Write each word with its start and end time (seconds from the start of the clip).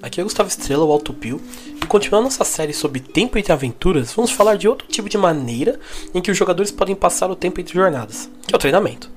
Aqui 0.00 0.20
é 0.20 0.24
Gustavo 0.24 0.48
Estrela, 0.48 0.84
o 0.84 0.92
Autopio, 0.92 1.40
e 1.82 1.86
continuando 1.86 2.24
nossa 2.24 2.44
série 2.44 2.72
sobre 2.72 2.98
tempo 2.98 3.36
entre 3.36 3.52
aventuras, 3.52 4.12
vamos 4.12 4.30
falar 4.30 4.56
de 4.56 4.66
outro 4.66 4.86
tipo 4.86 5.08
de 5.08 5.18
maneira 5.18 5.78
em 6.14 6.22
que 6.22 6.30
os 6.30 6.36
jogadores 6.36 6.70
podem 6.70 6.94
passar 6.94 7.30
o 7.30 7.36
tempo 7.36 7.60
entre 7.60 7.74
jornadas, 7.74 8.30
que 8.46 8.54
é 8.54 8.56
o 8.56 8.58
treinamento. 8.58 9.10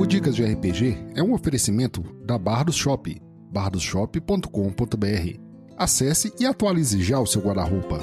O 0.00 0.06
Dicas 0.06 0.34
de 0.34 0.44
RPG 0.44 0.96
é 1.14 1.22
um 1.22 1.34
oferecimento 1.34 2.02
da 2.24 2.38
Bardos 2.38 2.76
Shop, 2.76 3.20
bardosshop.com.br. 3.52 5.38
Acesse 5.76 6.32
e 6.40 6.46
atualize 6.46 7.02
já 7.02 7.20
o 7.20 7.26
seu 7.26 7.42
guarda-roupa. 7.42 8.00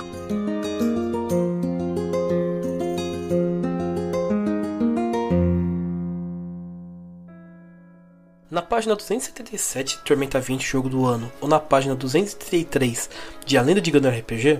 Na 8.49 8.61
página 8.61 8.95
277 8.95 9.97
de 9.97 10.03
Tormenta 10.03 10.39
20 10.39 10.61
Jogo 10.61 10.87
do 10.87 11.03
Ano, 11.03 11.31
ou 11.41 11.47
na 11.47 11.59
página 11.59 11.95
233 11.95 13.09
de 13.43 13.57
A 13.57 13.61
Lenda 13.63 13.81
de 13.81 13.89
Gunner 13.89 14.19
RPG, 14.19 14.59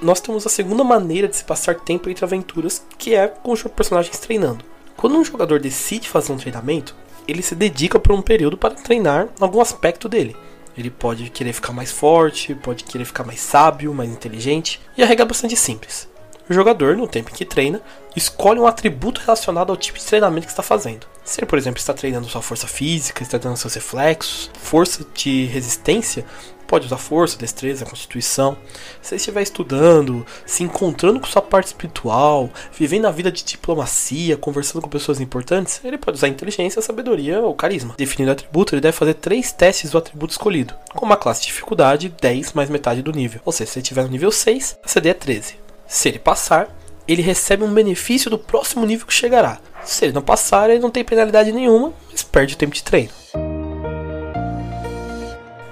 nós 0.00 0.20
temos 0.20 0.46
a 0.46 0.48
segunda 0.48 0.84
maneira 0.84 1.26
de 1.26 1.34
se 1.34 1.42
passar 1.42 1.74
tempo 1.80 2.08
entre 2.08 2.24
aventuras, 2.24 2.86
que 2.96 3.12
é 3.12 3.26
com 3.26 3.50
os 3.50 3.60
personagens 3.64 4.20
treinando. 4.20 4.64
Quando 4.96 5.16
um 5.16 5.24
jogador 5.24 5.58
decide 5.58 6.08
fazer 6.08 6.32
um 6.32 6.36
treinamento, 6.36 6.94
ele 7.26 7.42
se 7.42 7.56
dedica 7.56 7.98
por 7.98 8.12
um 8.12 8.22
período 8.22 8.56
para 8.56 8.76
treinar 8.76 9.26
algum 9.40 9.60
aspecto 9.60 10.08
dele. 10.08 10.36
Ele 10.78 10.88
pode 10.90 11.28
querer 11.28 11.52
ficar 11.52 11.72
mais 11.72 11.90
forte, 11.90 12.54
pode 12.54 12.84
querer 12.84 13.04
ficar 13.04 13.24
mais 13.24 13.40
sábio, 13.40 13.92
mais 13.92 14.10
inteligente, 14.10 14.80
e 14.96 15.02
a 15.02 15.06
regra 15.06 15.24
é 15.24 15.28
bastante 15.28 15.56
simples. 15.56 16.08
O 16.48 16.54
jogador, 16.54 16.96
no 16.96 17.08
tempo 17.08 17.30
em 17.30 17.34
que 17.34 17.44
treina, 17.44 17.82
escolhe 18.14 18.60
um 18.60 18.66
atributo 18.66 19.20
relacionado 19.20 19.70
ao 19.70 19.76
tipo 19.76 19.98
de 19.98 20.04
treinamento 20.04 20.46
que 20.46 20.52
está 20.52 20.62
fazendo. 20.62 21.13
Se 21.24 21.40
ele, 21.40 21.46
por 21.46 21.58
exemplo, 21.58 21.78
está 21.78 21.94
treinando 21.94 22.28
sua 22.28 22.42
força 22.42 22.66
física, 22.66 23.22
está 23.22 23.38
treinando 23.38 23.58
seus 23.58 23.74
reflexos, 23.74 24.50
força 24.60 25.06
de 25.14 25.46
resistência, 25.46 26.26
pode 26.66 26.86
usar 26.86 26.98
força, 26.98 27.38
destreza, 27.38 27.86
constituição. 27.86 28.56
Se 29.00 29.14
estiver 29.14 29.42
estudando, 29.42 30.26
se 30.44 30.62
encontrando 30.62 31.20
com 31.20 31.26
sua 31.26 31.40
parte 31.40 31.68
espiritual, 31.68 32.50
vivendo 32.72 33.06
a 33.06 33.10
vida 33.10 33.32
de 33.32 33.42
diplomacia, 33.42 34.36
conversando 34.36 34.82
com 34.82 34.88
pessoas 34.88 35.20
importantes, 35.20 35.80
ele 35.82 35.96
pode 35.96 36.18
usar 36.18 36.28
inteligência, 36.28 36.82
sabedoria 36.82 37.40
ou 37.40 37.54
carisma. 37.54 37.94
Definindo 37.96 38.30
o 38.30 38.32
atributo, 38.32 38.74
ele 38.74 38.82
deve 38.82 38.96
fazer 38.96 39.14
três 39.14 39.50
testes 39.50 39.92
do 39.92 39.98
atributo 39.98 40.32
escolhido, 40.32 40.74
com 40.94 41.06
uma 41.06 41.16
classe 41.16 41.42
de 41.42 41.46
dificuldade 41.46 42.14
10 42.20 42.52
mais 42.52 42.68
metade 42.68 43.02
do 43.02 43.12
nível. 43.12 43.40
Ou 43.44 43.52
seja, 43.52 43.70
se 43.70 43.78
ele 43.78 43.82
estiver 43.82 44.02
no 44.02 44.10
nível 44.10 44.30
6, 44.30 44.78
a 44.84 44.88
CD 44.88 45.08
é 45.08 45.14
13. 45.14 45.56
Se 45.86 46.08
ele 46.08 46.18
passar, 46.18 46.68
ele 47.06 47.22
recebe 47.22 47.62
um 47.62 47.72
benefício 47.72 48.30
do 48.30 48.38
próximo 48.38 48.84
nível 48.84 49.06
que 49.06 49.12
chegará. 49.12 49.60
Se 49.84 50.04
ele 50.06 50.12
não 50.12 50.22
passar, 50.22 50.70
ele 50.70 50.80
não 50.80 50.90
tem 50.90 51.04
penalidade 51.04 51.52
nenhuma, 51.52 51.92
mas 52.10 52.22
perde 52.22 52.54
o 52.54 52.56
tempo 52.56 52.74
de 52.74 52.82
treino. 52.82 53.10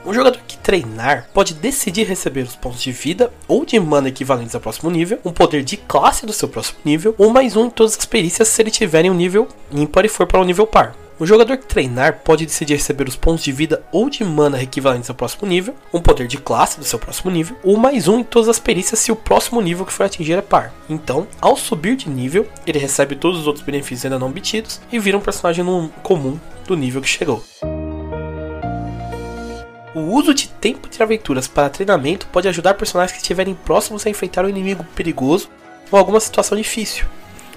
Um 0.05 0.13
jogador 0.13 0.41
que 0.47 0.59
treinar 0.59 1.29
pode 1.33 1.55
decidir 1.55 2.07
receber 2.07 2.43
os 2.43 2.57
pontos 2.57 2.83
de 2.83 2.93
vida 2.93 3.33
ou 3.49 3.65
de 3.65 3.79
mana 3.81 4.09
equivalentes 4.09 4.55
ao 4.55 4.61
próximo 4.61 4.91
nível, 4.91 5.19
um 5.25 5.33
poder 5.33 5.63
de 5.63 5.77
classe 5.77 6.27
do 6.27 6.33
seu 6.33 6.49
próximo 6.49 6.79
nível, 6.85 7.15
ou 7.17 7.31
mais 7.31 7.57
um 7.57 7.67
em 7.67 7.71
todas 7.71 7.97
as 7.97 8.05
perícias 8.05 8.49
se 8.49 8.61
ele 8.61 8.71
tiver 8.71 9.05
em 9.05 9.11
um 9.11 9.15
nível 9.15 9.49
ímpar 9.71 10.05
e 10.05 10.09
for 10.09 10.27
para 10.27 10.41
um 10.41 10.45
nível 10.45 10.67
par. 10.67 10.95
O 11.23 11.27
jogador 11.27 11.57
que 11.57 11.67
treinar 11.67 12.19
pode 12.25 12.45
decidir 12.45 12.75
receber 12.75 13.07
os 13.07 13.15
pontos 13.15 13.45
de 13.45 13.53
vida 13.53 13.81
ou 13.93 14.11
de 14.11 14.25
mana 14.25 14.61
equivalentes 14.61 15.09
ao 15.09 15.15
próximo 15.15 15.49
nível, 15.49 15.73
um 15.95 16.01
poder 16.01 16.27
de 16.27 16.37
classe 16.37 16.81
do 16.81 16.85
seu 16.85 16.99
próximo 16.99 17.31
nível, 17.31 17.57
ou 17.63 17.77
mais 17.77 18.09
um 18.09 18.19
em 18.19 18.25
todas 18.25 18.49
as 18.49 18.59
perícias 18.59 18.99
se 18.99 19.13
o 19.13 19.15
próximo 19.15 19.61
nível 19.61 19.87
que 19.87 19.93
for 19.93 20.03
atingir 20.03 20.33
é 20.33 20.43
par. 20.43 20.75
Então, 20.91 21.29
ao 21.41 21.57
subir 21.57 21.95
de 21.95 22.11
nível, 22.11 22.49
ele 22.67 22.81
recebe 22.81 23.15
todos 23.15 23.39
os 23.39 23.47
outros 23.47 23.65
benefícios 23.65 24.05
ainda 24.05 24.19
não 24.19 24.27
obtidos 24.27 24.81
e 24.91 24.99
vira 24.99 25.17
um 25.17 25.21
personagem 25.21 25.65
comum 26.03 26.41
do 26.67 26.77
nível 26.77 27.01
que 27.01 27.09
chegou. 27.09 27.45
O 29.95 30.01
uso 30.01 30.35
de 30.35 30.49
tempo 30.49 30.89
de 30.89 31.01
aventuras 31.01 31.47
para 31.47 31.71
treinamento 31.71 32.27
pode 32.33 32.49
ajudar 32.49 32.75
personagens 32.75 33.13
que 33.13 33.23
estiverem 33.23 33.55
próximos 33.55 34.05
a 34.05 34.11
enfrentar 34.11 34.45
um 34.45 34.49
inimigo 34.49 34.85
perigoso 34.97 35.49
ou 35.89 36.01
alguma 36.01 36.19
situação 36.19 36.59
difícil, 36.59 37.07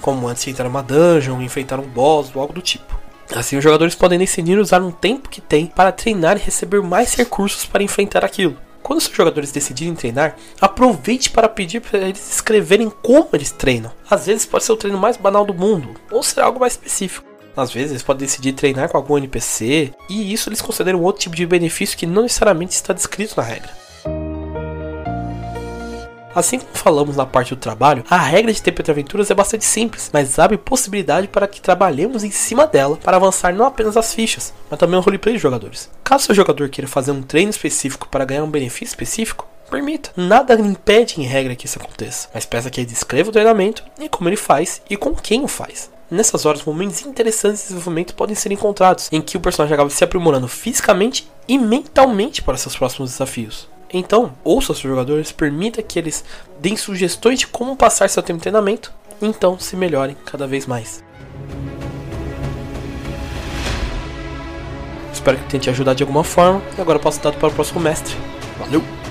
como 0.02 0.28
antes 0.28 0.44
de 0.44 0.52
entrar 0.52 0.68
uma 0.68 0.84
dungeon, 0.84 1.42
enfrentar 1.42 1.80
um 1.80 1.88
boss 1.88 2.30
ou 2.36 2.44
algo 2.44 2.54
do 2.54 2.62
tipo. 2.62 2.95
Assim, 3.34 3.58
os 3.58 3.64
jogadores 3.64 3.96
podem 3.96 4.20
decidir 4.20 4.58
usar 4.58 4.82
um 4.82 4.92
tempo 4.92 5.30
que 5.30 5.42
têm 5.42 5.66
para 5.68 5.92
treinar 5.92 6.38
e 6.38 6.42
receber 6.42 6.82
mais 6.82 7.16
recursos 7.16 7.66
para 7.66 7.84
enfrentar 7.84 8.24
aquilo. 8.24 8.58
Quando 8.84 9.00
os 9.00 9.10
jogadores 9.12 9.52
decidirem 9.52 9.96
treinar, 9.96 10.36
aproveite 10.62 11.32
para 11.32 11.50
pedir 11.50 11.82
para 11.82 11.98
eles 11.98 12.34
escreverem 12.34 12.92
como 13.02 13.30
eles 13.34 13.52
treinam. 13.52 13.92
Às 14.08 14.28
vezes 14.28 14.46
pode 14.46 14.64
ser 14.64 14.74
o 14.74 14.78
treino 14.78 15.00
mais 15.00 15.18
banal 15.18 15.44
do 15.44 15.56
mundo, 15.56 15.96
ou 16.12 16.22
ser 16.22 16.42
algo 16.42 16.60
mais 16.60 16.74
específico. 16.74 17.26
Às 17.58 17.72
vezes 17.72 17.92
eles 17.92 18.04
podem 18.04 18.28
decidir 18.28 18.54
treinar 18.54 18.90
com 18.90 18.98
algum 18.98 19.18
NPC, 19.18 19.92
e 20.08 20.32
isso 20.32 20.50
eles 20.50 20.62
consideram 20.62 21.02
outro 21.02 21.24
tipo 21.24 21.36
de 21.36 21.48
benefício 21.48 21.98
que 21.98 22.06
não 22.06 22.24
necessariamente 22.24 22.74
está 22.74 22.94
descrito 22.94 23.34
na 23.38 23.44
regra. 23.44 23.85
Assim 26.36 26.60
como 26.60 26.76
falamos 26.76 27.16
na 27.16 27.26
parte 27.26 27.56
do 27.56 27.62
trabalho, 27.62 28.04
a 28.10 28.18
regra 28.18 28.52
de 28.52 28.60
entre 28.60 28.92
aventuras 28.92 29.32
é 29.32 29.34
bastante 29.34 29.64
simples, 29.64 30.10
mas 30.12 30.38
abre 30.38 30.58
possibilidade 30.58 31.30
para 31.30 31.48
que 31.48 31.62
trabalhemos 31.62 32.26
em 32.26 32.32
cima 32.32 32.68
dela 32.68 32.98
para 32.98 33.16
avançar 33.16 33.54
não 33.54 33.66
apenas 33.66 33.96
as 33.96 34.14
fichas, 34.14 34.54
mas 34.70 34.78
também 34.78 35.00
o 35.00 35.02
roleplay 35.02 35.36
dos 35.36 35.42
jogadores. 35.42 35.90
Caso 36.04 36.26
seu 36.26 36.36
jogador 36.36 36.68
queira 36.68 36.90
fazer 36.90 37.12
um 37.12 37.22
treino 37.22 37.52
específico 37.52 38.10
para 38.10 38.26
ganhar 38.26 38.44
um 38.44 38.52
benefício 38.52 38.92
específico, 38.92 39.48
permita. 39.72 40.12
Nada 40.18 40.56
impede 40.56 41.22
em 41.22 41.24
regra 41.24 41.56
que 41.56 41.68
isso 41.68 41.80
aconteça, 41.80 42.28
mas 42.34 42.46
peça 42.46 42.70
que 42.70 42.82
ele 42.82 42.90
descreva 42.90 43.30
o 43.30 43.34
treinamento 43.34 43.82
e 43.98 44.10
como 44.10 44.28
ele 44.28 44.36
faz 44.36 44.82
e 44.90 44.98
com 44.98 45.16
quem 45.16 45.42
o 45.42 45.48
faz. 45.48 45.90
Nessas 46.12 46.46
horas, 46.46 46.64
momentos 46.64 47.02
interessantes 47.06 47.62
de 47.62 47.68
desenvolvimento 47.70 48.14
podem 48.14 48.36
ser 48.36 48.52
encontrados, 48.52 49.10
em 49.12 49.22
que 49.22 49.38
o 49.38 49.40
personagem 49.40 49.74
acaba 49.74 49.90
se 49.90 50.04
aprimorando 50.04 50.48
fisicamente 50.48 51.28
e 51.48 51.58
mentalmente 51.58 52.44
para 52.44 52.58
seus 52.58 52.76
próximos 52.76 53.12
desafios. 53.12 53.68
Então, 53.98 54.34
ouça 54.44 54.74
seus 54.74 54.80
jogadores, 54.80 55.32
permita 55.32 55.82
que 55.82 55.98
eles 55.98 56.26
deem 56.60 56.76
sugestões 56.76 57.40
de 57.40 57.48
como 57.48 57.78
passar 57.78 58.10
seu 58.10 58.22
tempo 58.22 58.40
de 58.40 58.42
treinamento, 58.42 58.92
então 59.22 59.58
se 59.58 59.78
melhorem 59.78 60.18
cada 60.26 60.46
vez 60.46 60.68
mais. 60.68 61.02
Espero 65.14 65.38
que 65.38 65.46
tenha 65.46 65.62
te 65.62 65.70
ajudado 65.70 65.96
de 65.96 66.04
alguma 66.04 66.26
forma, 66.26 66.62
e 66.78 66.82
agora 66.82 67.00
posso 67.00 67.24
dar 67.24 67.32
para 67.32 67.48
o 67.48 67.54
próximo 67.54 67.80
mestre. 67.80 68.14
Valeu! 68.60 69.05